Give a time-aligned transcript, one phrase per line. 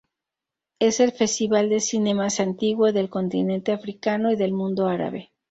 [0.79, 5.31] Es el festival de cine más antiguo del continente africano y del mundo árabe.